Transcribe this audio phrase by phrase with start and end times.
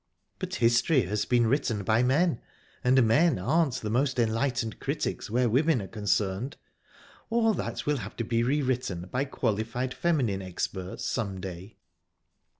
[0.39, 2.41] "But history has been written by men,
[2.83, 6.57] and men aren't the most enlightened critics where women are concerned.
[7.29, 11.77] All that will have to be re written by qualified feminine experts some day."